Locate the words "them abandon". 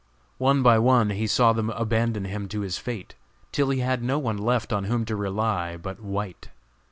1.53-2.25